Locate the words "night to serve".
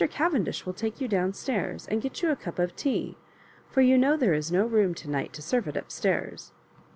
5.07-5.67